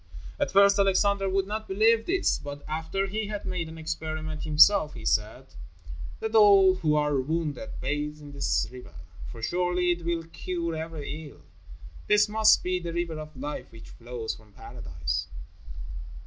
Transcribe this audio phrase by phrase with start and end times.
[0.39, 4.95] At first Alexander would not believe this, but after he had made an experiment himself,
[4.95, 5.53] he said:
[6.19, 8.95] "Let all who are wounded bathe in this river,
[9.31, 11.43] for surely it will cure every ill.
[12.07, 15.27] This must be the River of Life which flows from Paradise."